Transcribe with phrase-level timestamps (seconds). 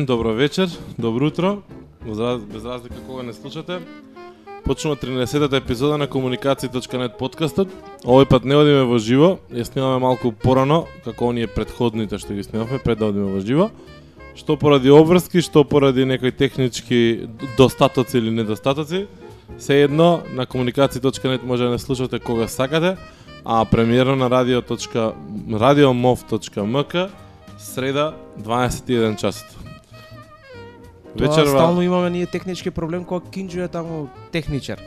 [0.00, 1.62] Ден, добро вечер, добро утро.
[2.52, 3.78] Без разлика кога не слушате.
[4.64, 7.68] Почнува 13-та епизода на комуникација.нет подкастот.
[8.08, 12.40] Овој пат не одиме во живо, ја снимаме малку порано, како оние предходните што ги
[12.40, 13.68] снимавме пред да одиме во живо.
[14.40, 17.28] Што поради обврски, што поради некои технички
[17.60, 19.04] достатоци или недостатоци.
[19.58, 22.96] Се едно на комуникација.нет може да не слушате кога сакате,
[23.44, 24.64] а премиерно на radio.
[27.58, 29.59] среда 21 часот.
[31.18, 34.78] Тоа стално имаме ние технички проблем кога Кинџо е таму техничар.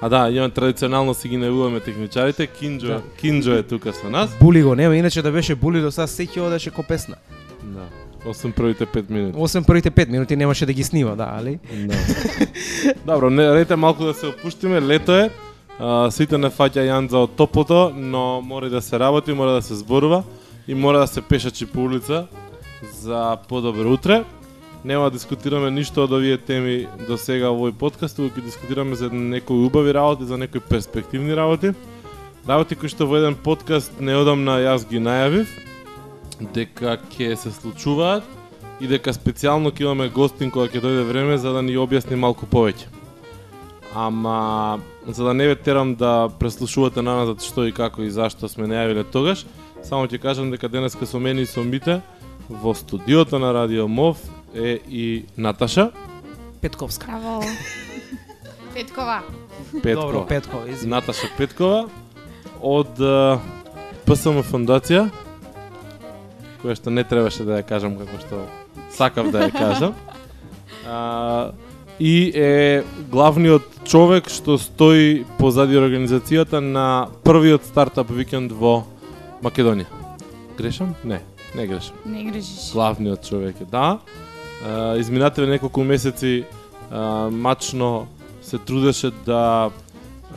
[0.00, 3.02] А да, имаме традиционално си ги најуваме техничарите, Кинџо, Да.
[3.22, 4.30] Кинџо е тука со нас.
[4.40, 7.16] Були го, нема, иначе да беше були до сега сеќи одеше ко песна.
[7.62, 7.84] Да.
[8.26, 9.38] Осем првите 5 минути.
[9.38, 11.58] Осем првите 5 минути немаше да ги снима, да, али?
[11.72, 11.94] Да.
[13.06, 15.30] Добро, не рете малку да се опуштиме, лето е.
[15.78, 19.74] А, сите не фаќа јанза од топлото, но мора да се работи, мора да се
[19.74, 20.22] зборува
[20.68, 22.26] и мора да се пешачи по улица
[23.00, 24.24] за подобро утре.
[24.86, 28.94] Нема да дискутираме ништо од овие теми до сега во овој подкаст, туку ќе дискутираме
[28.94, 31.72] за некои убави работи, за некои перспективни работи.
[32.46, 35.50] Работи кои што во еден подкаст неодамна јас ги најавив,
[36.54, 38.22] дека ќе се случуваат
[38.78, 42.46] и дека специјално ќе имаме гостин кога ќе дојде време за да ни објасни малку
[42.46, 42.86] повеќе.
[43.90, 48.46] Ама за да не ве терам да преслушувате на нас што и како и зашто
[48.46, 49.48] сме најавиле тогаш,
[49.82, 52.04] само ќе кажам дека денеска со мене и со Мите
[52.48, 54.22] во студиото на Радио Мов
[54.56, 55.90] е и Наташа
[56.60, 57.06] Петковска.
[57.06, 57.42] Браво.
[58.74, 59.22] Петкова.
[59.82, 60.12] Петкова.
[60.12, 60.90] Добро, Петко, извини.
[60.90, 61.88] Наташа Петкова
[62.62, 62.98] од
[64.06, 65.08] ПСМ фондација
[66.62, 68.42] која што не требаше да ја кажам како што
[68.96, 69.94] сакав да ја кажам.
[70.86, 71.52] А,
[71.98, 78.84] и е главниот човек што стои позади организацијата на првиот стартап викенд во
[79.44, 79.86] Македонија.
[80.58, 80.94] Грешам?
[81.04, 81.20] Не,
[81.54, 81.96] не грешам.
[82.04, 82.72] Не грешиш.
[82.72, 83.98] главниот човек е, да.
[84.98, 86.44] Изминативе неколку месеци
[86.90, 88.06] а, мачно
[88.42, 89.70] се трудеше да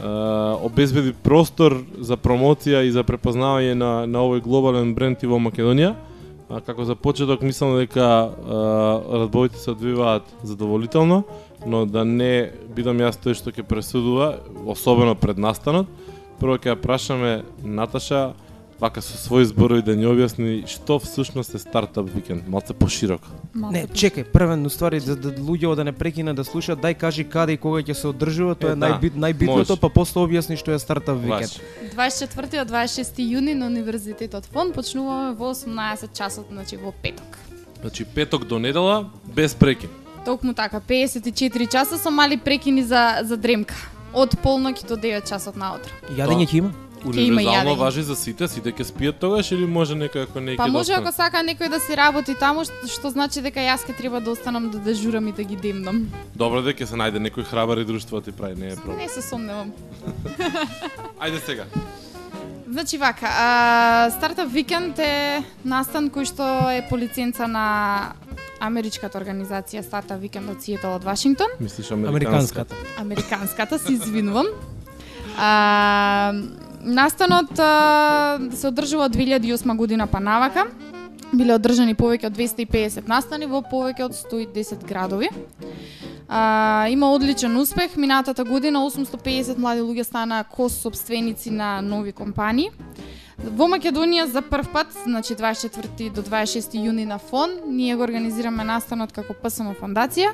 [0.03, 5.39] а, обезбеди простор за промоција и за препознавање на, на овој глобален бренд и во
[5.39, 5.95] Македонија.
[6.49, 8.29] А, како за почеток мислам дека а,
[9.23, 11.23] разбовите се одвиваат задоволително,
[11.65, 15.87] но да не бидам јас тој што ќе пресудува, особено пред настанот.
[16.39, 18.33] Прво ќе ја прашаме Наташа,
[18.79, 23.27] вака со своји зборови да ни објасни што всушност е стартап викенд, малце пошироко.
[23.53, 27.57] Не, чекај, првен уствари да, да луѓето да не прекинат да слушаат, дај кажи каде
[27.57, 30.71] и кога ќе се одржува, тоа Е, е, да, најбит, најбитното, па после објасни што
[30.71, 31.59] е стартап викенд.
[31.95, 32.23] Ваш.
[32.23, 37.37] 24 од 26 јуни на Универзитетот Фон почнуваме во 18 часот, значи во петок.
[37.81, 39.89] Значи петок до недела без прекин.
[40.25, 43.75] Токму така, 54 часа со мали прекини за, за дремка.
[44.13, 45.91] Од полноќ до 9 часот наутро.
[46.17, 46.71] Јадење ќе има?
[47.05, 50.73] Универзално важи за сите, сите ќе спијат тогаш или може некој ако не Па ќе
[50.73, 54.19] може ако сака некој да си работи таму, што, што значи дека јас ќе треба
[54.19, 56.07] да останам да дежурам и да ги демнам.
[56.35, 58.97] Добро дека се најде некој храбар и друштво ти прави, не е проблем.
[59.05, 59.71] Не се сомневам.
[61.23, 61.65] Ајде сега.
[62.69, 68.13] Значи вака, а, Стартап Викенд е настан кој што е по лиценца на
[68.61, 71.49] америчката организација Стартап Викенд од Сиетл од Вашингтон.
[71.59, 72.75] Мислиш Американската.
[72.99, 74.45] Американската, се извинувам.
[75.37, 76.33] А,
[76.83, 80.65] настанот а, се одржува од 2008 година па навака.
[81.33, 85.29] Биле одржани повеќе од 250 настани во повеќе од 110 градови.
[86.27, 87.95] А, има одличен успех.
[87.95, 92.71] Минатата година 850 млади луѓе станаа кос-собственици на нови компании.
[93.39, 98.63] Во Македонија за прв пат, значи 24 до 26 јуни на фон, ние го организираме
[98.63, 100.33] настанот како ПСМ фондација.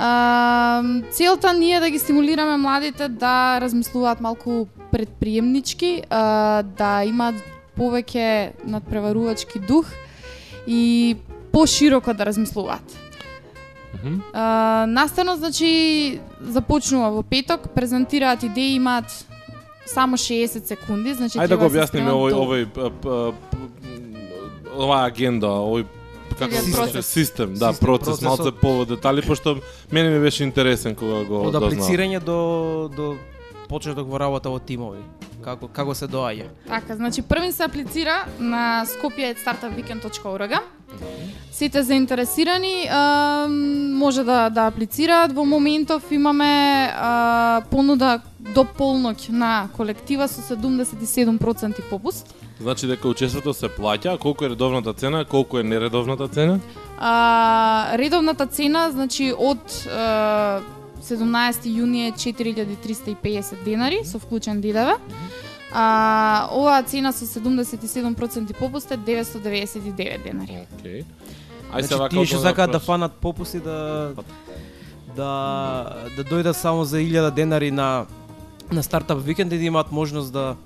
[0.00, 7.34] А, целта ни е да ги стимулираме младите да размислуваат малку предприемнички, а, да имаат
[7.74, 9.90] повеќе надпреварувачки дух
[10.66, 11.16] и
[11.52, 12.98] пошироко да размислуваат.
[14.86, 19.26] Настанот, значи, започнува во петок, презентираат идеи, имаат
[19.86, 22.62] само 60 секунди, значи Ајде да го се објасниме овој овој
[24.78, 25.86] оваа агенда, овој
[26.38, 26.72] како Систем.
[26.72, 28.38] процес, систем, да, Систем, процес, процесот.
[28.38, 29.58] малце по детали пошто
[29.92, 33.16] мене ми беше интересен кога го Од аплицирање до до
[33.68, 35.02] почеток во работа во тимови.
[35.44, 36.46] Како како се доаѓа?
[36.68, 40.52] Така, значи првин се аплицира на skopje.startupweekend.org.
[41.52, 43.46] Сите заинтересирани а,
[43.92, 45.32] може да да аплицираат.
[45.32, 52.34] Во моментов имаме а, понуда до полноќ на колектива со 77% попуст.
[52.60, 56.60] Значи дека учеството се плаќа, колку е редовната цена, колку е нередовната цена?
[56.98, 59.58] А, редовната цена, значи од
[59.90, 60.60] а,
[61.02, 64.98] 17 јуни е 4350 денари со вклучен ДДВ.
[65.72, 70.66] А, оваа цена со 77% попуст е 999 денари.
[70.80, 71.04] Океј.
[71.72, 74.14] Ај значи, вака тие што сакаат да фанат попуси да
[75.16, 75.30] да
[76.16, 78.06] да дојдат само за 1000 денари на
[78.72, 80.56] на стартап викенд и да имаат можност да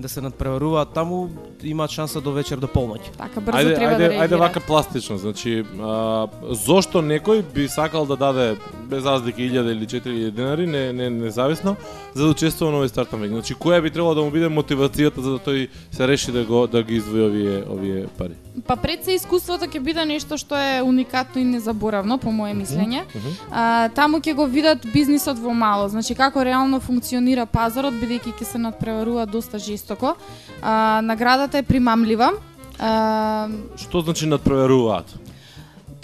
[0.00, 1.28] да се надпреваруваат таму,
[1.62, 3.14] имаат шанса до вечер до полноќ.
[3.16, 4.30] Така брзо Ајде, треба ајде, да реагираат.
[4.30, 8.56] ајде вака пластично, значи, а, зошто некој би сакал да даде
[8.90, 11.76] без разлика 1000 или 4000 денари, не, не независно,
[12.14, 13.20] за да учествува на овој стартап?
[13.26, 16.66] Значи, која би требало да му биде мотивацијата за да тој се реши да го
[16.66, 18.34] да ги издвои овие овие пари?
[18.66, 23.02] Па пред се искуството ќе биде нешто што е уникатно и незаборавно по моje мислење.
[23.50, 28.44] А, таму ќе го видат бизнисот во мало, значи како реално функционира пазарот бидејќи ќе
[28.44, 30.14] се надпреварува доста жестоко.
[30.62, 32.32] А, наградата е примамлива.
[32.78, 35.14] А, Што значи надпроверуваат?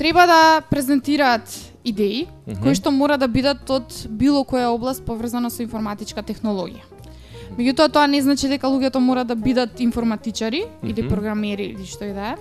[0.01, 2.29] треба да презентираат идеи
[2.63, 6.85] кои што мора да бидат од било која област поврзана со информатичка технологија.
[7.59, 12.13] Меѓутоа тоа не значи дека луѓето мора да бидат информатичари или програмери или што и
[12.15, 12.37] да е.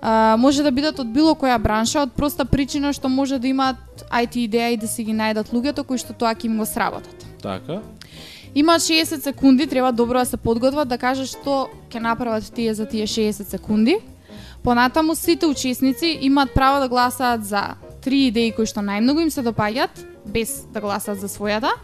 [0.00, 4.06] А, може да бидат од било која бранша, од проста причина што може да имаат
[4.08, 7.26] IT идеја и да си ги најдат луѓето кои што тоа ќе им го сработат.
[7.42, 7.82] Така.
[8.54, 12.86] Имаат 60 секунди, треба добро да се подготват да кажат што ќе направат тие за
[12.86, 13.98] тие 60 секунди.
[14.62, 17.74] Понатаму сите учесници имаат право да гласаат за
[18.06, 19.98] три идеи кои што најмногу им се допаѓаат,
[20.30, 21.74] без да гласаат за својата.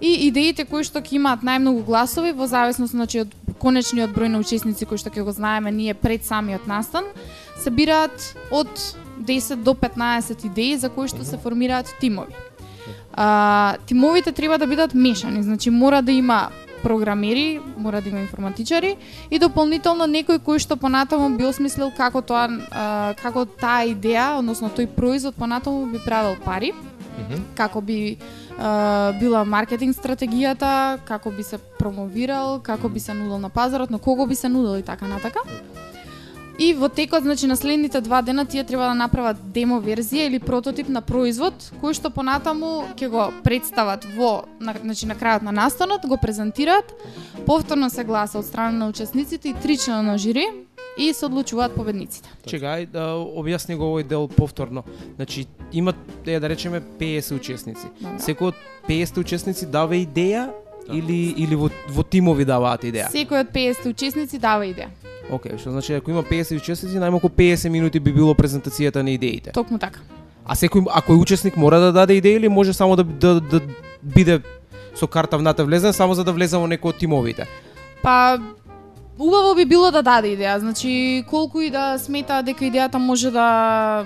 [0.00, 4.40] И идеите кои што ќе имаат најмногу гласови во зависност значи од конечниот број на
[4.40, 7.04] учесници кои што ќе го знаеме ние пред самиот настан,
[7.60, 8.72] се бираат од
[9.20, 12.32] 10 до 15 идеи за кои што се формираат тимови.
[13.12, 16.48] А, тимовите треба да бидат мешани, значи мора да има
[16.82, 18.96] програмери, мора да има информатичари
[19.30, 24.70] и дополнително некој кој што понатаму би осмислил како тоа а, како таа идеја, односно
[24.70, 26.72] тој производ понатаму би правил пари,
[27.54, 28.18] како би
[28.58, 33.98] а, била маркетинг стратегијата, како би се промовирал, како би се нудел на пазарот, на
[33.98, 35.40] кого би се нудел и така натака.
[36.62, 40.38] И во текот, значи на следните два дена тие треба да направат демо верзија или
[40.38, 45.50] прототип на производ кој што понатаму ќе го представат во на, значи на крајот на
[45.50, 46.94] настанот, го презентираат,
[47.46, 50.46] повторно се гласа од страна на учесниците и три члена на жири
[50.98, 52.30] и се одлучуваат победниците.
[52.46, 54.84] Чекај да објасни го овој дел повторно.
[55.16, 57.90] Значи има е да речеме 50 учесници.
[57.98, 58.22] Добро.
[58.22, 60.52] Секој од 50 учесници дава идеја
[60.90, 63.10] или или во во тимови даваат идеја.
[63.12, 64.90] Секој од 50 учесници дава идеја.
[65.30, 69.52] Океј, што значи ако има 50 учесници, најмалку 50 минути би било презентацијата на идеите.
[69.52, 70.00] Токму така.
[70.44, 73.60] А секој ако е учесник мора да даде идеја или може само да да, да
[74.02, 74.40] биде
[74.94, 77.46] со карта внатре влезен само за да влезе во некој од тимовите.
[78.02, 78.38] Па
[79.18, 84.04] убаво би било да даде идеја, значи колку и да смета дека идејата може да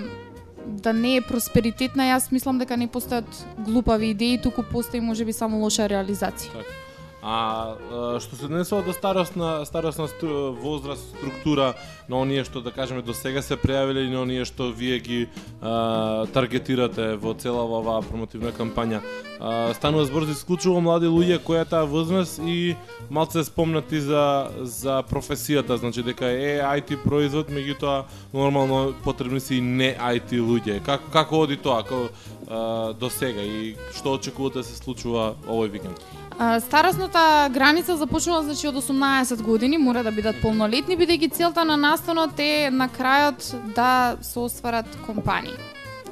[0.66, 5.62] да не е просперитетна, јас мислам дека не постојат глупави идеи, туку постои можеби само
[5.62, 6.62] лоша реализација.
[6.62, 6.85] А
[7.26, 7.74] а,
[8.22, 11.74] што се однесува до старосна старосна стру, возраст структура
[12.08, 15.26] на оние што да кажеме до сега се пријавиле и на оние што вие ги
[15.60, 19.02] а, таргетирате во цела оваа промотивна кампања.
[19.40, 22.76] А, станува збор за исклучиво млади луѓе која е таа возраст и
[23.10, 28.04] малце спомнати за за професијата, значи дека е IT производ, меѓутоа
[28.34, 30.78] нормално потребни се и не IT луѓе.
[30.86, 32.06] Како како оди тоа како
[32.46, 36.25] а, до сега и што очекувате да се случува овој викенд?
[36.60, 42.36] Старосната граница започнува значи од 18 години, мора да бидат полнолетни, бидејќи целта на настанот
[42.40, 45.56] е на крајот да се остварат компании,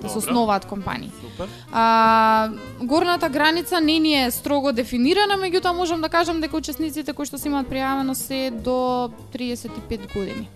[0.00, 1.10] да се основаат компании.
[1.20, 1.48] Супер.
[1.72, 2.48] А,
[2.80, 7.36] горната граница не ни е строго дефинирана, меѓутоа можам да кажам дека учесниците кои што
[7.36, 10.48] се имаат пријавено се до 35 години.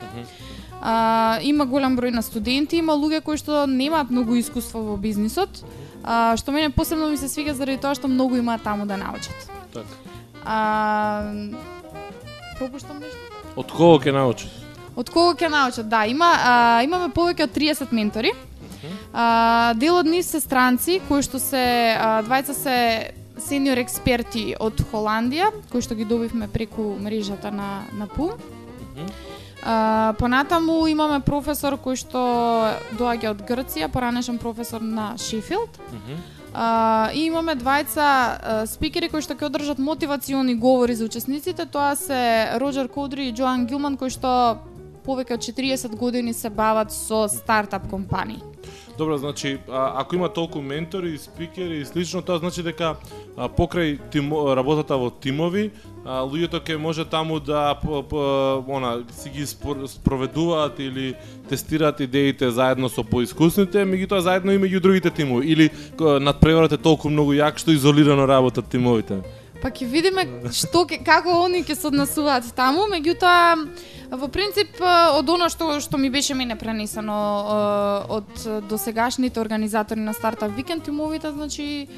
[0.80, 5.60] А, има голем број на студенти, има луѓе кои што немаат многу искуство во бизнисот,
[6.04, 9.57] а, што мене посебно ми се свига заради тоа што многу имаат таму да научат.
[9.72, 9.88] Така.
[10.44, 11.22] А,
[12.58, 13.18] пропуштам нешто?
[13.56, 14.50] Од кого ќе научиш?
[14.96, 15.88] Од кого ќе научат?
[15.88, 18.32] Да, има а, имаме повеќе од 30 ментори.
[19.12, 22.76] А, дел од нив се странци кои што се а, двајца се
[23.38, 28.32] сениор експерти од Холандија, кои што ги добивме преку мрежата на на ПУМ.
[29.62, 32.22] А, понатаму имаме професор кој што
[32.98, 35.78] доаѓа од Грција, поранешен професор на Шефилд.
[36.54, 41.66] И имаме двајца спикери кои што ќе одржат мотивациони говори за учесниците.
[41.66, 44.58] Тоа се Роджер Кодри и Джоан Гилман кои што
[45.04, 48.40] повеќе од 40 години се бават со стартап компании.
[48.98, 52.96] Добро, значи, а, ако има толку ментори, спикери и слично, тоа значи дека
[53.36, 55.70] а, покрај тимо, работата во тимови,
[56.02, 58.18] а, луѓето ќе може таму да по, по,
[58.66, 61.14] она, си ги спор, спроведуваат или
[61.48, 65.46] тестираат идеите заедно со поискусните, меѓутоа заедно и меѓу другите тимови.
[65.46, 69.22] Или ко- надпреварот е толку многу јак што изолирано работат тимовите.
[69.62, 73.62] Па ќе видиме што ке, како они ќе се однесуваат таму, меѓутоа
[74.08, 77.16] Во принцип, од она што што ми беше мене пренесено
[78.08, 78.30] од
[78.70, 81.88] досегашните организатори на Стартап Викенд тимовите, значи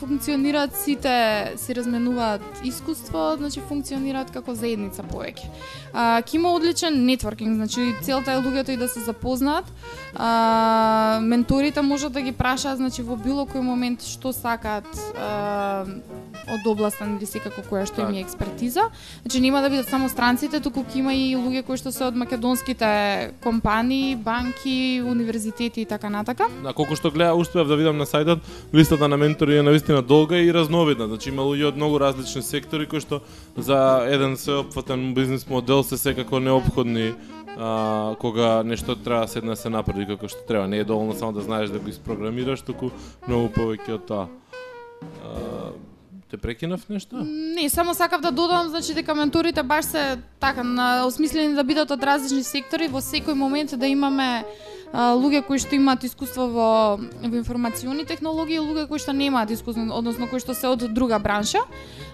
[0.00, 5.50] функционираат сите, се разменуваат искуство, значи функционираат како заедница повеќе.
[5.92, 9.64] А, ке има одличен нетворкинг, значи целта е луѓето и да се запознаат.
[10.14, 14.88] А, менторите можат да ги прашаат, значи во било кој момент што сакаат
[15.18, 15.84] а,
[16.50, 18.88] од областа или секако која што им е експертиза.
[19.22, 22.16] Значи нема да бидат само странците, туку ќе има и луѓе кои што се од
[22.16, 26.48] македонските компании, банки, универзитети и така натака.
[26.62, 28.40] На колку што гледа, успеав да видам на сајтот,
[28.74, 31.06] листата на ментори е навистина долга и разновидна.
[31.06, 33.20] Значи имало и од многу различни сектори кои што
[33.56, 37.14] за еден сеопфатен бизнес модел се секако необходни
[37.58, 40.68] а, кога нешто треба да да се направи како што треба.
[40.68, 42.90] Не е доволно само да знаеш да го испрограмираш, туку
[43.28, 44.26] многу повеќе од тоа.
[45.24, 45.72] А,
[46.30, 47.16] те прекинав нешто?
[47.26, 51.90] Не, само сакав да додам, значи дека менторите баш се така на осмислени да бидат
[51.90, 54.44] од различни сектори, во секој момент да имаме
[54.92, 59.86] луѓе кои што имаат искуство во, во информациони технологии и луѓе кои што немаат искуство,
[59.94, 61.62] односно кои што се од друга бранша.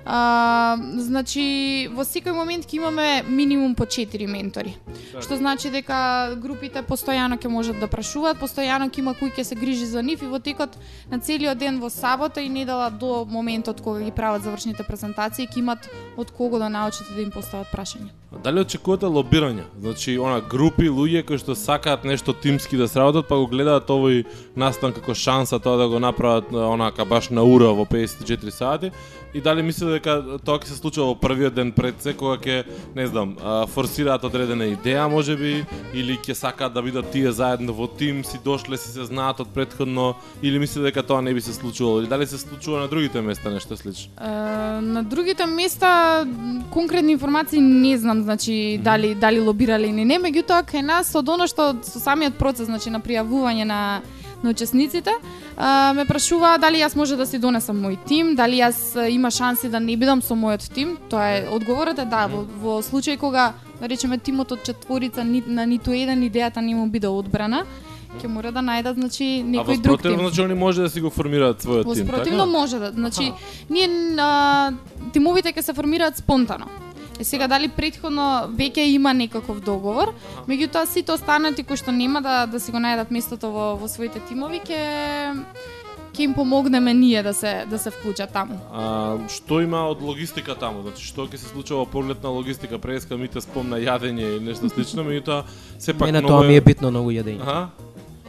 [0.05, 4.77] А, значи, во секој момент ќе имаме минимум по 4 ментори.
[4.87, 5.23] Така.
[5.25, 9.59] Што значи дека групите постојано ќе можат да прашуваат, постојано ќе има кој ќе се
[9.59, 10.77] грижи за нив и во текот
[11.11, 15.59] на целиот ден во сабота и недела до моментот кога ги прават завршните презентации ќе
[15.65, 18.13] имат од кого да научите да им постават прашања.
[18.45, 19.65] Дали очекувате лобирање?
[19.81, 24.25] Значи, она групи луѓе кои што сакаат нешто тимски да сработат, па го гледаат овој
[24.59, 28.91] настан како шанса тоа да го направат онака баш на ура во 54 сати.
[29.37, 32.63] И дали мислите дека тоа ќе се случува во првиот ден пред се кога ќе,
[32.97, 33.35] не знам,
[33.69, 38.81] форсираат одредена идеја можеби или ќе сакаат да бидат тие заедно во тим, си дошле
[38.81, 42.01] си се знаат од претходно или мислите дека тоа не би се случувало?
[42.01, 44.09] Или дали се случува на другите места нешто слично?
[44.17, 44.31] Е,
[44.81, 46.25] на другите места
[46.73, 51.45] конкретни информации не знам, значи дали дали лобирале или не, меѓутоа кај нас од она
[51.45, 54.03] што со самиот процес, значи на пријавување на
[54.43, 55.11] на учесниците,
[55.57, 59.31] а, ме прашуваа дали јас може да си донесам мој тим, дали јас а, има
[59.31, 60.99] шанси да не бидам со мојот тим.
[61.09, 65.43] Тоа е одговорот е да, во, во случај кога да речеме тимот од четворица ни,
[65.47, 67.65] на ниту еден идејата не му биде одбрана,
[68.21, 70.21] ќе мора да најдат значи А во некој друг тим.
[70.21, 72.59] значи они може да си го формираат својот Во тим, спротивно така?
[72.59, 72.93] може да.
[72.93, 73.33] Значи,
[73.71, 73.89] ние
[74.21, 74.73] а,
[75.13, 76.67] тимовите ќе се формираат спонтано.
[77.21, 80.13] Е сега дали предходно веќе има некаков договор,
[80.49, 84.21] меѓутоа сите останати кои што нема да да си го најдат местото во во своите
[84.29, 84.81] тимови ќе
[86.17, 88.59] ќе им помогнеме ние да се да се вклучат таму.
[88.73, 90.83] А, што има од логистика таму?
[90.83, 92.79] Значи, што ќе се случува во поглед на логистика?
[92.79, 95.45] Преска ми те спомна јадење и нешто слично, меѓутоа
[95.79, 97.43] сепак Мене тоа ми е битно многу јадење.
[97.43, 97.69] Аха.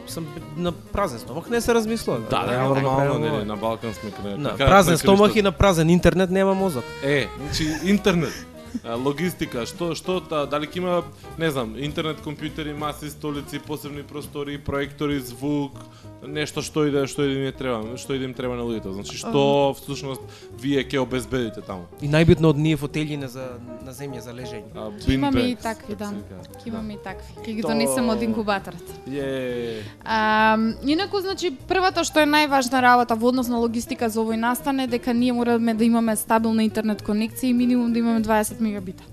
[0.08, 0.24] Сам
[0.56, 2.18] на празен стомах не се размислува.
[2.30, 3.48] Да, да, Реално нормално, го нели, правам.
[3.48, 4.36] на Балкан сме крај.
[4.36, 5.38] На празен кривиштото.
[5.38, 6.84] и на празен интернет нема мозок.
[7.02, 8.46] Е, значи интернет,
[8.84, 11.02] логистика, што што та, дали ќе има,
[11.38, 15.78] не знам, интернет компјутери, маси, столици, посебни простори, проектори, звук,
[16.26, 18.94] нешто што иде, што иде не треба, што иде им треба на луѓето.
[18.94, 20.22] Значи што всушност
[20.58, 21.86] вие ќе обезбедите таму?
[22.00, 24.72] И најбитно од ние фотели на за на земја за лежење.
[24.74, 26.12] Ќе имаме и такви, да.
[26.58, 27.34] Ќе имаме и такви.
[27.44, 28.96] Ќе ги донесеме од инкубаторот.
[29.08, 34.38] Е, А, инаку, значи, првата што е најважна работа во однос на логистика за овој
[34.40, 38.57] настан е дека ние мораме да имаме стабилна интернет конекција и минимум да имаме 20
[38.60, 39.04] мегабита.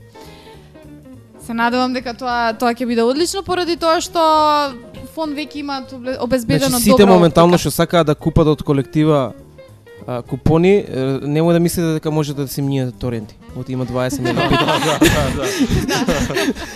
[1.40, 4.20] Се надевам дека тоа тоа ќе биде одлично поради тоа што
[5.14, 9.34] фон веќе имаат обле- обезбедено Значи сите добра моментално што сакаат да купат од колектива
[10.08, 10.86] а, купони, е,
[11.22, 13.36] немој да мислите дека можете да си мниете торенти.
[13.56, 14.66] Вот има 20 мегабита.
[14.66, 15.00] да,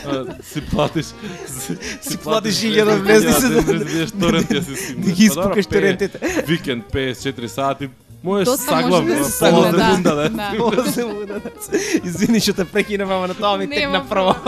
[0.06, 0.44] да, да.
[0.44, 5.06] Си платиш си, Си платиш 1000 влезни се да- да бидеш торент ја си симнеш.
[5.06, 6.20] Ти ги Па добро, испукаш пе- торентите.
[6.48, 7.90] Викенд 54 сати.
[7.90, 9.24] Можеш Доста саглав, може да да се полна саглав, да.
[9.30, 10.30] секунда, да.
[10.30, 10.52] Да.
[10.60, 11.42] Воземо да
[12.04, 14.36] Извини што те прекинав, ама на тоа ми текна прво.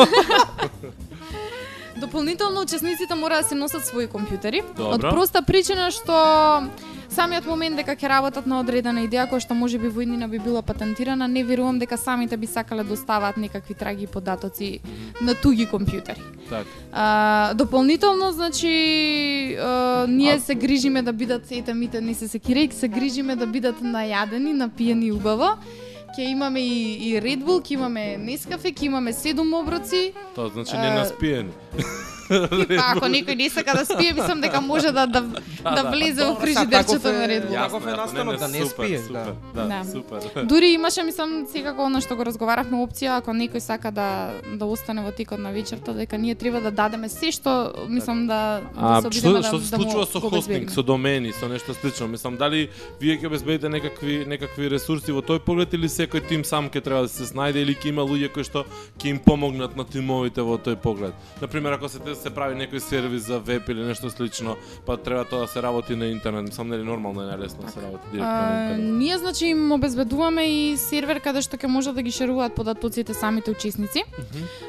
[2.01, 4.63] Дополнително учесниците мора да се носат своји компјутери.
[4.77, 6.67] Од проста причина што
[7.11, 10.39] самиот момент дека ќе работат на одредена идеја која што може би во иднина би
[10.39, 14.79] била патентирана, не верувам дека самите би сакале да оставаат некакви траги податоци
[15.21, 16.23] на туги компјутери.
[16.49, 16.65] Така.
[16.91, 22.87] А, дополнително, значи, а, ние се грижиме да бидат, ете мите не се секирајќи, се
[22.87, 25.57] грижиме да бидат најадени, напиени убаво.
[26.11, 30.11] Ќе имаме и, и Red Bull, ќе имаме Nescafe, ќе имаме седум оброци.
[30.35, 31.60] Тоа значи не А,
[32.31, 35.21] Па ако некој не сака да спие, мислам дека може да да,
[35.63, 37.63] да влезе во фрижидерчето на Red Bull.
[37.63, 39.35] Таков е настанот, да не спие, Супер, да.
[39.55, 39.91] да, Да.
[39.91, 40.45] супер.
[40.45, 45.03] Дури имаше, мислам, секако оно што го разговаравме опција, ако некој сака да да остане
[45.03, 49.11] во текот на вечерта, дека ние треба да дадеме се што мислам да А да
[49.11, 51.73] се што обидеме што да, се да му случува со хостинг, со домени, со нешто
[51.73, 52.07] слично?
[52.07, 52.69] Мислам дали
[53.01, 57.01] вие ќе обезбедите некакви некакви ресурси во тој поглед или секој тим сам ќе треба
[57.01, 58.63] да се снајде или ќе има луѓе кои што
[58.97, 61.13] ќе им помогнат на тимовите во тој поглед?
[61.41, 65.25] На пример, ако се се прави некој сервис за веб или нешто слично, па треба
[65.29, 66.49] тоа да се работи на интернет.
[66.49, 68.97] Мислам нели нормално е најлесно да се работи директно на интернет.
[68.97, 73.51] ние значи им обезбедуваме и сервер каде што ќе може да ги шеруваат податоците самите
[73.51, 74.03] учесници.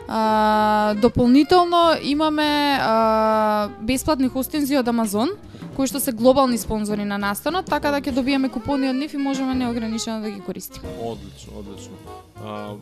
[0.08, 5.32] А, дополнително имаме а, бесплатни хостинзи од Амазон,
[5.76, 9.16] кои што се глобални спонзори на настанот, така да ќе добиеме купони од нив и
[9.16, 10.92] можеме неограничено да ги користиме.
[11.00, 11.96] Одлично, одлично.
[12.42, 12.76] Uh,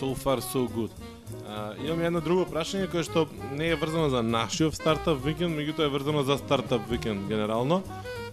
[0.00, 0.90] so far so good.
[1.24, 3.24] Uh, имам едно друго прашање кое што
[3.56, 7.82] не е врзано за нашиот стартап викенд, меѓутоа е врзано за стартап викенд генерално.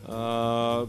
[0.10, 0.86] А,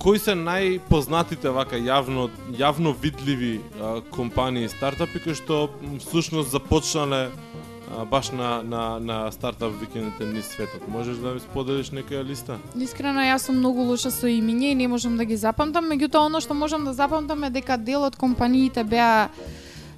[0.00, 5.68] кои се најпознатите вака јавно јавно видливи а, компании стартапи кои што
[6.00, 10.88] всушност започнале а, баш на на на стартап викендите низ светот.
[10.88, 12.58] Можеш да ми споделиш некоја листа?
[12.76, 16.40] Искрено, јас сум многу лоша со имиња и не можам да ги запамтам, меѓутоа оно
[16.40, 19.28] што можам да запамтам е дека дел од компаниите беа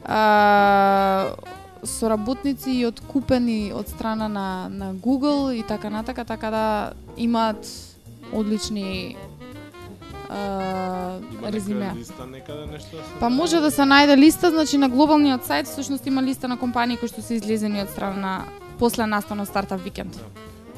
[0.04, 1.30] а,
[1.84, 7.66] соработници и откупени од страна на, на Google и така натака, така да имаат
[8.32, 9.16] одлични
[10.28, 11.18] а,
[11.52, 11.92] резиме.
[11.96, 12.96] листа некаде нешто?
[12.96, 16.48] да се Па може да се најде листа, значи на глобалниот сајт всушност има листа
[16.48, 18.34] на компании кои што се излезени од страна на
[18.78, 20.16] после настанот стартап викенд.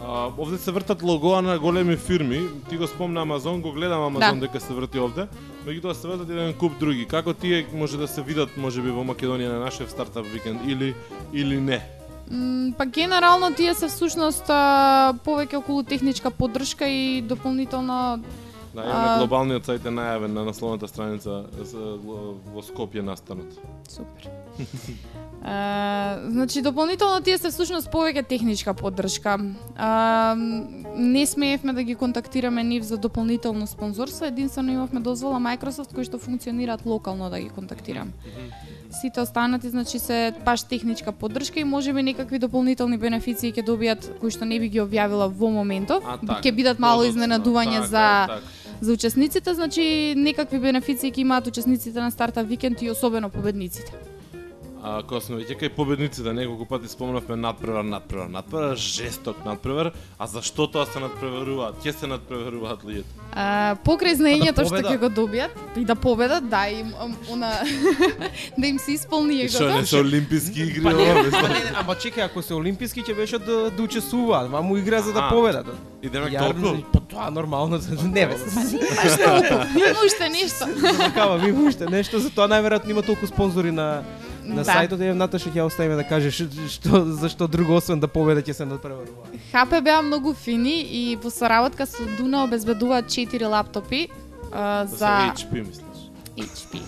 [0.04, 2.40] А, овде се вртат логоа на големи фирми.
[2.68, 4.40] Ти го спомна Амазон, го гледам Амазон Да.
[4.40, 5.26] дека се врти овде.
[5.66, 7.06] Меѓутоа се вртат еден куп други.
[7.06, 10.94] Како тие може да се видат можеби во Македонија на нашиот стартап викенд или
[11.32, 11.80] или не?
[12.78, 14.46] Па генерално тие се всушност
[15.20, 18.20] повеќе околу техничка поддршка и дополнително
[18.74, 21.96] Да, имаме А- глобалниот сајт е најавен на насловната страница за-
[22.46, 23.46] во Скопје настанот.
[23.88, 24.28] супер.
[26.28, 29.36] Значи дополнително тие се всушност повеќе техничка поддршка.
[29.76, 30.34] А,
[30.96, 36.18] не смеевме да ги контактираме нив за дополнително спонзорство, единствено имавме дозвола Microsoft кои што
[36.18, 38.12] функционираат локално да ги контактирам.
[38.90, 44.32] Сите останати значи се баш техничка поддршка и можеби некакви дополнителни бенефиции ќе добијат кои
[44.32, 46.00] што не би ги објавила во моментов.
[46.24, 46.40] Така.
[46.40, 48.40] Ќе бидат мало изненадување така, за така.
[48.80, 54.13] за учесниците, значи некакви бенефиции ќе имаат учесниците на стартап викенд и особено победниците.
[54.84, 60.26] А, кога сме веќе кај победниците, неколку пати спомнавме надпревар, надпревар, надпревар, жесток надпревар, а
[60.28, 61.78] зашто тоа се надпреваруваат?
[61.80, 63.22] Ќе се надпреваруваат луѓето?
[63.32, 66.92] А, покрај знаењето Да што ќе го добијат и да победат, да им
[67.32, 67.54] она
[68.60, 69.80] да им се исполни И што егото.
[69.80, 73.16] не се олимписки игри Па не, ова, па не, ама чекај, ако се олимписки ќе
[73.16, 75.72] беше да, да учествуваат, ма му игра за да победат.
[76.02, 76.84] И демек Ја, толку?
[76.92, 78.36] Па тоа нормално, не бе.
[79.80, 80.68] Има уште нешто.
[80.98, 84.04] Такава, ми уште нешто, за тоа најверојатно има толку спонзори на
[84.44, 84.72] на Да.
[84.72, 86.30] сајтот и Наташа ќе ја оставиме да каже
[86.68, 89.24] што зашто друго освен да победа ќе се надпреварува.
[89.52, 94.08] ХП беа многу фини и во соработка со Дуна обезбедуваат 4 лаптопи
[94.52, 96.00] а, Да се за HP, мислиш?
[96.36, 96.80] HP.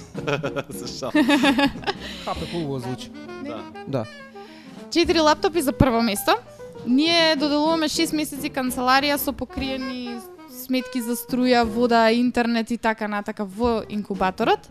[0.72, 1.10] се шал.
[2.24, 3.10] Хапе хубаво звучи.
[3.44, 3.58] Да.
[3.88, 4.04] Да.
[4.90, 6.32] 4 лаптопи за прво место.
[6.86, 10.18] Ние доделуваме 6 месеци канцеларија со покриени
[10.50, 14.68] сметки за струја, вода, интернет и така натака во инкубаторот.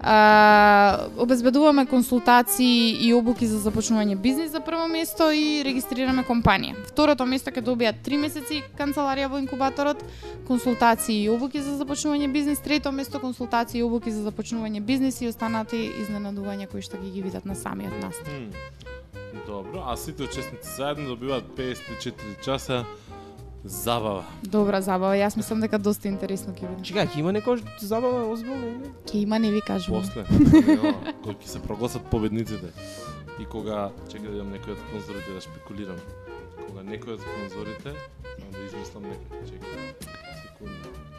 [0.00, 6.74] А, обезбедуваме консултации и обуки за започнување бизнис за прво место и регистрираме компанија.
[6.90, 10.02] Второто место ќе добијат 3 месеци канцеларија во инкубаторот,
[10.46, 15.30] консултации и обуки за започнување бизнис, трето место консултации и обуки за започнување бизнис и
[15.30, 18.50] останати изненадувања кои што ги ги видат на самиот настан.
[19.46, 22.84] Добро, а сите учесници заедно добиваат 54 часа
[23.64, 24.24] забава.
[24.42, 26.84] Добра забава, јас мислам дека доста интересно ќе биде.
[26.84, 28.92] Чекај, ќе има некој забава озбилно или?
[29.08, 30.04] Ќе има, не ви кажувам.
[30.04, 30.24] После,
[31.24, 32.74] кога ќе се прогласат победниците
[33.40, 36.04] и кога, чекај да имам некој од спонзорите да шпекулирам.
[36.66, 37.96] Кога некој од спонзорите,
[38.52, 39.90] да измислам некој, чекај,
[40.44, 41.13] секунда.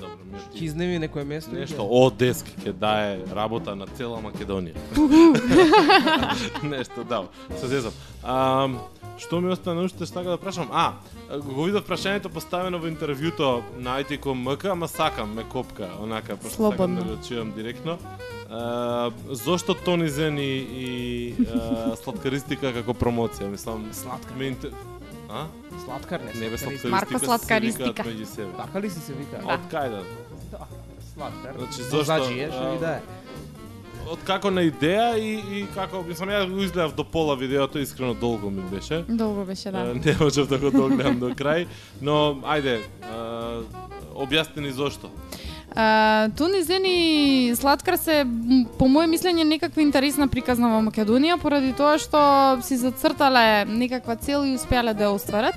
[0.00, 1.52] Добро, ми Ќе ти изнеми некое место?
[1.54, 4.76] Нешто о деск ќе дае работа на цела Македонија.
[6.72, 7.24] Нешто да.
[7.60, 7.92] Се зезам.
[8.22, 8.68] А,
[9.20, 10.72] што ми остана уште што да прашам?
[10.72, 10.94] А,
[11.36, 16.56] го видов прашањето поставено во интервјуто на IT.com МК, ама сакам ме копка, онака, пошто
[16.56, 17.04] сакам Слободно.
[17.04, 17.98] да го чујам директно.
[18.50, 23.50] А, зошто тонизен и, и а, сладкаристика како промоција?
[23.50, 24.34] Мислам, Сладка.
[24.38, 24.72] Ме интер...
[25.32, 25.46] А?
[25.84, 26.50] Сладкар не.
[26.50, 26.58] Бе сладкар.
[26.58, 27.94] сладкаристика, Марко се Сладкаристика.
[28.56, 29.36] Така ли си се вика?
[29.44, 30.02] Од кај да?
[30.50, 30.66] Да,
[31.14, 31.54] Сладкар.
[31.58, 33.00] Значи, зошто, што ви да е.
[34.10, 38.14] од како на идеја и, и како, мислам, ја го изгледав до пола видеото, искрено
[38.14, 39.04] долго ми беше.
[39.08, 39.84] Долго беше, да.
[39.94, 41.66] Не можев да го догледам до крај,
[42.02, 43.62] но ајде, а,
[44.14, 45.10] објасни ни зошто.
[45.76, 48.24] А, Туни Зени Сладкар се,
[48.78, 54.44] по моje мислење, некаква интересна приказна во Македонија, поради тоа што си зацртале некаква цел
[54.44, 55.54] и успеале да ја остварат.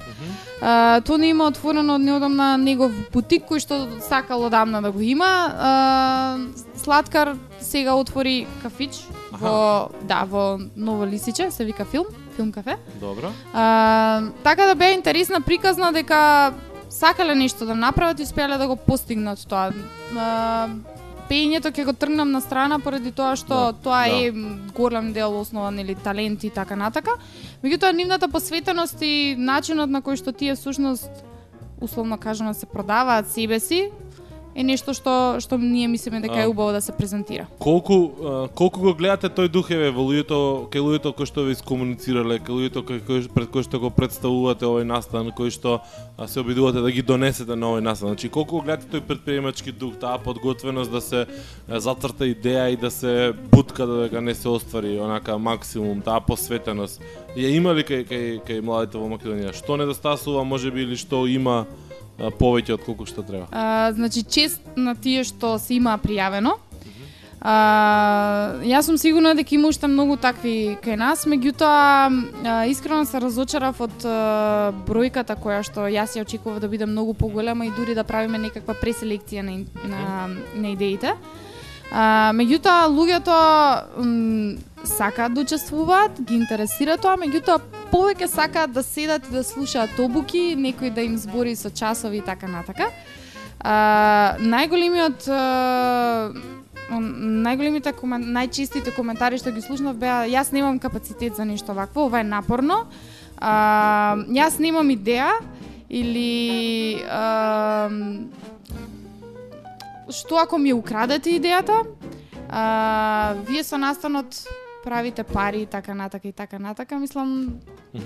[0.62, 5.32] А, Тони има отворено од неодамна негов бутик кој што сакал одамна да го има.
[5.58, 6.38] А,
[6.78, 12.78] Сладкар сега отвори кафич во да во Ново Лисиче, се вика филм, филм кафе.
[13.02, 13.32] Добро.
[13.54, 16.54] А, така да беа интересна приказна дека
[16.93, 19.71] сакале нешто да направат и успеале да го постигнат тоа.
[20.17, 20.69] А,
[21.29, 24.15] пеењето ќе го тргнам на страна поради тоа што Да, тоа да.
[24.15, 24.32] е
[24.75, 27.17] голем дел основа нели талент и така натака.
[27.63, 31.10] Меѓутоа нивната посветеност и начинот на кој што тие всушност
[31.82, 33.89] условно кажано се продаваат себе си
[34.56, 37.48] е нешто што што ние мислиме дека е убаво да се презентира.
[37.60, 41.56] Колку а, колку го гледате тој дух еве во луѓето, кај луѓето кои што ве
[41.58, 45.82] искомуницирале, кај луѓето кои, кои пред кои што го представувате овој настан, кои што
[46.18, 48.13] а, се обидувате да ги донесете на овој настан.
[48.13, 52.78] Значи колку го гледате тој предприемачки дух, таа подготвеност да се а, зацрта идеја и
[52.78, 57.02] да се бутка да дека не се оствари онака максимум, таа посветеност.
[57.36, 59.56] Ја има ли кај кај кај младите во Македонија?
[59.58, 61.66] Што недостасува можеби или што има
[62.17, 63.47] повеќе од колку што треба?
[63.52, 66.58] А, значи чест на тие што се има пријавено.
[67.43, 73.19] А, јас сум сигурна дека има уште многу такви кај нас, меѓутоа а, искрено се
[73.19, 77.97] разочарав од а, бројката која што јас ја очекував да биде многу поголема и дури
[77.99, 81.17] да правиме некаква преселекција на, на, на идеите.
[81.91, 83.36] А, меѓутоа луѓето
[84.88, 87.60] сакаат да учествуваат, ги интересира тоа, меѓутоа
[87.93, 92.25] повеќе сакаат да седат и да слушаат обуки, некој да им збори со часови и
[92.25, 92.89] така натака.
[93.60, 96.34] А, најголемиот а,
[96.89, 98.25] најголемите комен...
[98.34, 102.84] најчистите коментари што ги слушнав беа јас немам капацитет за нешто вакво, ова е напорно.
[103.38, 105.29] А, јас немам идеја
[105.89, 107.89] или а,
[110.10, 111.86] што ако ми украдете идејата?
[112.49, 114.34] А, вие со настанот
[114.84, 117.62] правите пари и така натака и така натака, мислам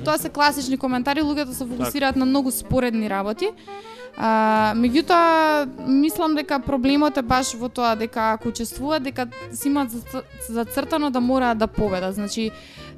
[0.06, 3.50] тоа се класични коментари, луѓето се фокусираат на многу споредни работи.
[4.18, 9.92] А, меѓутоа, мислам дека проблемот е баш во тоа дека ако учествуваат, дека си имаат
[9.92, 12.16] зац- зацртано да мораат да победат.
[12.16, 12.52] Значи,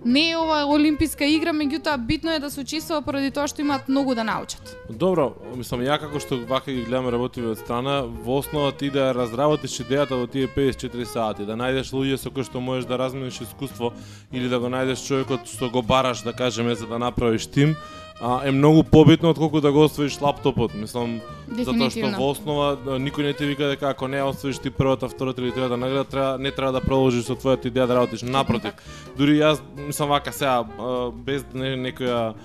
[0.06, 3.90] не е ова олимписка игра, меѓутоа битно е да се учествува поради тоа што имаат
[3.90, 4.76] многу да научат.
[4.90, 9.12] Добро, мислам ја како што вака ги гледаме работиве од страна, во основа ти да
[9.14, 13.42] разработиш идејата во тие 54 сати, да најдеш луѓе со кои што можеш да размениш
[13.44, 13.94] искуство
[14.32, 17.76] или да го најдеш човекот што го бараш, да кажеме, за да направиш тим,
[18.22, 20.74] а, е многу побитно отколку да го освоиш лаптопот.
[20.76, 25.10] Мислам, затоа што во основа никој не ти вика дека ако не освоиш ти првата,
[25.10, 28.28] втората или третата награда, треба не треба да продолжиш со твојата идеја да работиш.
[28.28, 28.76] Напротив,
[29.18, 30.68] дури јас мислам вака сега
[31.26, 32.36] без не, некоја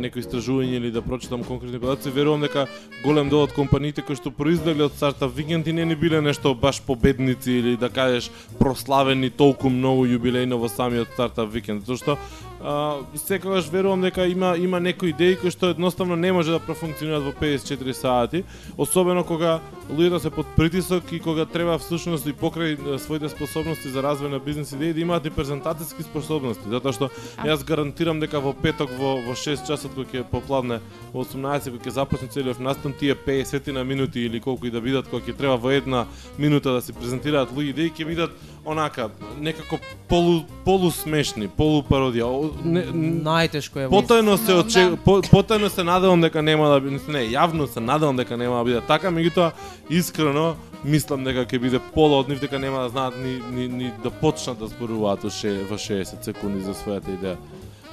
[0.00, 2.66] некој истражување или да прочитам конкретни податоци, верувам дека
[3.04, 6.54] голем дел од компаниите кои што произлегле од стартап викенд и не ни биле нешто
[6.54, 12.49] баш победници или да кажеш прославени толку многу јубилејно во самиот стартап викенд, затоа што
[12.64, 17.24] а, секогаш верувам дека има има некои идеи кои што едноставно не може да профункционираат
[17.24, 18.44] во 54 сати,
[18.76, 24.02] особено кога луѓето се под притисок и кога треба всушност и покрај своите способности за
[24.02, 27.10] развој на бизнес идеи да имаат и презентацијски способности, затоа што
[27.44, 30.80] јас гарантирам дека во петок во во 6 часот кога ќе попладне
[31.12, 34.80] во 18 кога ќе започне целиот настан тие 50 на минути или колку и да
[34.80, 36.06] бидат кога ќе треба во една
[36.38, 38.30] минута да се презентираат луѓе идеи ќе бидат
[38.64, 42.28] онака некако полу полу смешни, полу пародија.
[42.64, 42.82] Не,
[43.22, 43.86] Најтешко е.
[43.86, 44.58] во- Потајно се Да.
[44.60, 48.58] оче, по, потајно се надевам дека нема да биде, не, јавно се надевам дека нема
[48.58, 49.52] да биде така, меѓутоа
[49.90, 53.92] искрено мислам дека ќе биде пола од нив дека нема да знаат ни, ни, ни
[54.02, 57.36] да почнат да зборуваат во 60 секунди за својата идеја.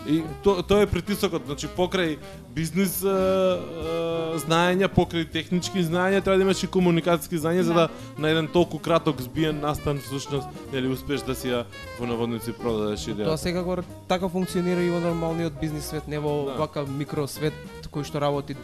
[0.06, 2.18] И то, тоа е притисокот, значи покрај
[2.56, 7.86] бизнис е, е, знаења, покрај технички знаења, треба да имаш и комуникацијски знаења за да
[8.18, 11.66] на еден толку краток збиен настан всушност нели успеш да си ја
[12.00, 13.34] во наводници продадеш идеја.
[13.34, 16.56] Тоа секако така функционира и во нормалниот бизнис свет, не во Да.
[16.62, 17.54] вака микросвет
[17.92, 18.56] кој што работи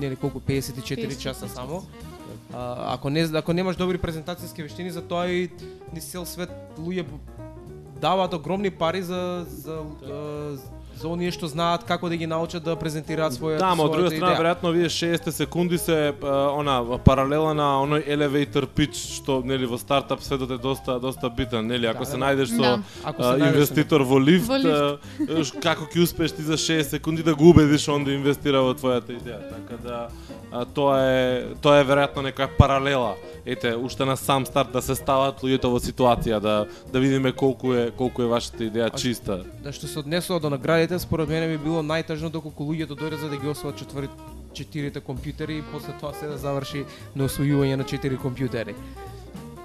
[0.00, 1.84] нели колку 54 54 часа само.
[2.52, 5.50] А, ако не ако немаш добри презентацијски вештини, за тоа и
[5.92, 7.04] ни цел свет луѓе
[8.02, 10.56] даваат огромни пари за за а,
[11.02, 14.36] за оние што знаат како да ги научат да презентираат своја Да, од друга страна,
[14.38, 19.78] веројатно овие 60 секунди се а, она паралела на оној elevator pitch што нели во
[19.78, 21.86] стартап светот е доста доста битен, нели?
[21.86, 22.22] Ако Да, се да.
[22.24, 22.78] најдеш со Да.
[23.02, 25.58] Најдеш со инвеститор во лифт, Во лифт.
[25.60, 29.10] како ќе успееш ти за 60 секунди да го убедиш он да инвестира во твојата
[29.10, 29.40] идеја.
[29.50, 30.08] Така да
[30.52, 33.14] а, тоа е тоа е веројатно некоја паралела.
[33.46, 37.74] Ете, уште на сам старт да се стават луѓето во ситуација да да видиме колку
[37.74, 39.42] е колку е вашата идеја чиста.
[39.64, 43.28] Да што се однесува до наградите, според мене би било најтажно доколку луѓето дојдат за
[43.28, 46.84] да ги освојат четврти четирите компјутери и после тоа се да заврши
[47.16, 48.74] на освојување на четири компјутери.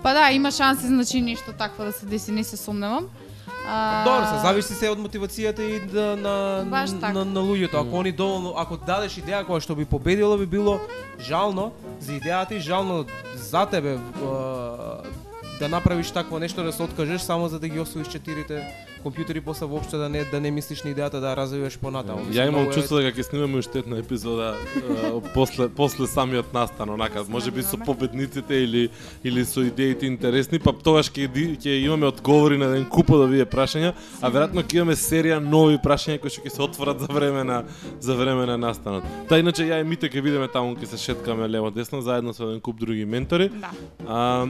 [0.03, 3.09] Па да, има шанси, значи нешто такво да се деси, не се сумневам.
[3.67, 7.11] А, Добро, се зависи се од мотивацијата и да, на, Баш така.
[7.13, 7.81] на, на луѓето.
[7.81, 10.79] Ако они доволно, ако дадеш идеја која што би победила, би било
[11.19, 13.97] жално за идејата и жално за тебе
[15.59, 18.63] да направиш такво нешто да се откажеш само за да ги освоиш четирите
[19.03, 22.25] компјутери после воопшто да не да не мислиш на идејата да ја развиваш понатаму.
[22.33, 24.55] Ја имам чувство дека ќе снимаме уште една епизода
[25.33, 28.89] после после самиот настан, онака, може би со победниците или
[29.23, 33.45] или со идеите интересни, па тогаш ќе ќе имаме одговори на еден куп од овие
[33.45, 37.43] прашања, а веројатно ќе имаме серија нови прашања кои што ќе се отворат за време
[37.43, 37.63] на
[37.99, 39.03] за време на настанот.
[39.29, 42.49] Та иначе ја и Мите ќе видиме таму ќе се шеткаме лево десно заедно со
[42.49, 43.49] еден куп други ментори.
[43.49, 43.71] Да.
[44.07, 44.47] А,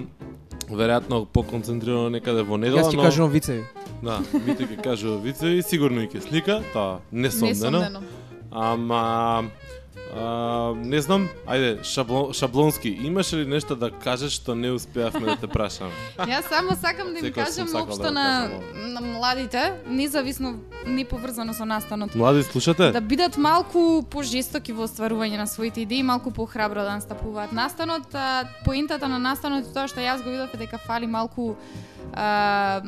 [0.70, 3.64] веројатно поконцентрирано некаде во недела, Јас ќе но кажувам вицеви.
[4.04, 7.80] да, Мите ќе кажува вицеви, сигурно и ќе слика, тоа несомнено.
[7.80, 8.02] Несомнено.
[8.52, 9.46] Ама
[10.18, 15.36] а, не знам, ајде, шаблон, шаблонски, имаш ли нешто да кажеш што не успеавме да
[15.38, 15.92] те прашаме?
[16.18, 21.54] Јас само сакам да им сум кажам општо да на, на младите, независно не поврзано
[21.54, 22.16] со настанот.
[22.16, 22.92] Млади, слушате?
[22.92, 28.14] Да бидат малку пожестоки во остварување на своите идеи, малку похрабро да настапуваат настанот.
[28.14, 31.56] А, Поентата на настанот е тоа што јас го видов е дека фали малку
[32.14, 32.82] а,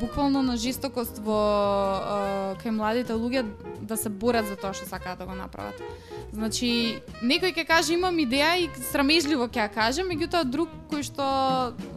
[0.00, 3.44] буквално на жестокост во а, кај младите луѓе
[3.80, 5.80] да се борат за тоа што сакаат да го направат.
[6.32, 6.63] Значи,
[7.22, 11.24] некој ќе каже имам идеја и срамежливо ќе ја каже, меѓутоа друг кој што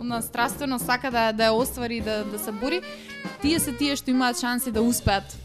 [0.03, 2.81] на страствено сака да да ја оствари да да се бори,
[3.41, 5.37] тие се тие што имаат шанси да успеат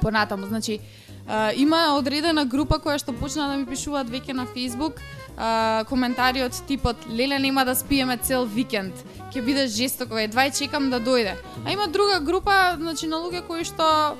[0.00, 0.46] понатаму.
[0.46, 0.80] Значи,
[1.26, 5.00] а, има одредена група која што почна да ми пишуваат веќе на Facebook
[5.36, 8.94] а, коментари од типот Леле нема да спиеме цел викенд.
[9.32, 11.36] Ќе биде жестоко, едва и чекам да дојде.
[11.64, 14.16] А има друга група, значи на луѓе кои што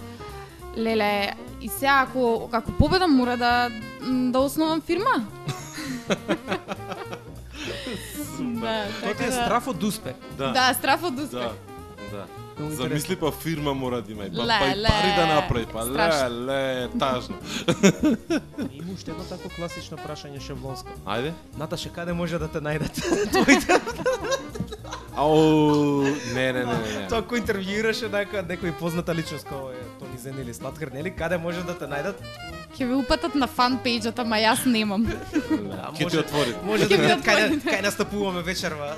[0.76, 3.70] Леле, и сега ако ако победам мора да
[4.32, 5.26] да основам фирма.
[8.38, 9.32] да, Тоа ти е да.
[9.32, 10.14] страф од успех.
[10.38, 10.52] Да.
[10.52, 11.40] Да, страф од успех.
[11.40, 11.52] Да.
[12.12, 12.26] Да.
[12.74, 15.66] Замисли па фирма мора да има, и па, Ле, па и ле, пари да направи,
[15.72, 17.36] па ле, ле, тажно.
[18.72, 20.90] Има уште едно такво класично прашање шаблонско.
[21.06, 21.32] Ајде.
[21.58, 22.98] Наташа, каде може да те најдат?
[25.18, 26.02] Ау,
[26.34, 27.06] не, не, не, не.
[27.10, 31.10] Тоа кој интервјуираше нека некој позната личност како е Тони Зен или Слаткар, нели?
[31.10, 32.20] Каде може да те најдат?
[32.78, 35.08] Ќе ви упатат на фан пејџот, ама јас немам.
[35.74, 36.54] Да, Ќе ти може- отвори.
[36.62, 38.92] Може Ќе да видат кај, кај настапуваме вечерва.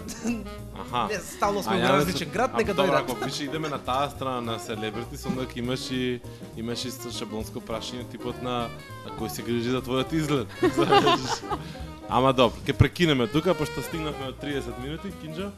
[0.76, 1.06] Аха.
[1.08, 3.10] Не, стално сме во различен град, нека добро, дојдат.
[3.10, 6.20] ако више идеме на таа страна на селебритис, онда ќе имаш и
[6.56, 8.68] имаш и шаблонско прашање типот на
[9.08, 10.48] на кој се грижи за твојот изглед.
[12.10, 15.48] Ама добро, ќе прекинеме тука пошто стигнавме од 30 минути, Кинџо.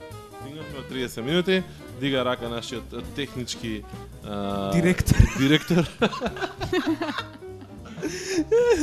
[0.43, 1.63] Стигнавме од 30 минути.
[2.01, 2.83] Дига рака нашиот
[3.17, 3.83] технички
[4.25, 5.17] а, Директор.
[5.39, 5.85] Директор.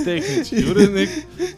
[0.06, 1.10] технички уредник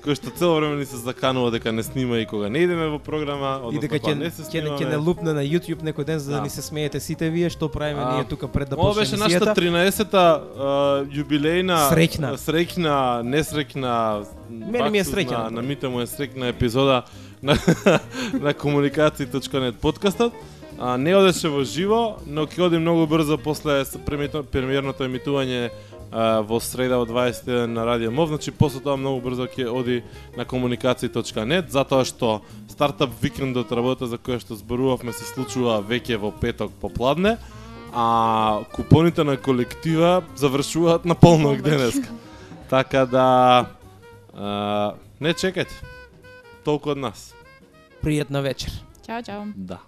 [0.01, 2.97] кој што цело време ни се заканува дека не снима и кога не идеме во
[2.97, 4.77] програма, И односно дека кога ќе не се снимаме.
[4.77, 6.41] ќе не лупне на YouTube некој ден за да Да.
[6.41, 9.17] ни се смеете сите вие што правиме А, ние тука пред да Ова почне беше
[9.17, 9.61] нашата емисијата.
[9.85, 10.69] 13-та а,
[11.05, 12.33] јубилејна Среќна.
[12.35, 15.43] среќна, несреќна Мене ми е среќна.
[15.43, 17.03] На, на Мите му е среќна епизода
[17.41, 17.57] на
[18.33, 20.33] на комуникација.нет подкастот.
[20.79, 25.69] А, не одеше во живо, но ќе оди многу брзо после премиерното емитување
[26.11, 30.01] а, во среда во 21 на Радио Мов, значи после тоа многу брзо ќе оди
[30.37, 36.31] на комуникација.нет, затоа што стартап викендот работа за која што зборувавме се случува веќе во
[36.31, 37.37] петок попладне,
[37.93, 41.61] а купоните на колектива завршуваат на полнок Полнок.
[41.61, 42.09] денеска.
[42.69, 43.25] Така да
[44.33, 46.00] а, не чекајте.
[46.63, 47.31] Толку од нас.
[48.01, 48.73] Пријатна вечер.
[49.05, 49.45] Чао, чао.
[49.55, 49.79] Да.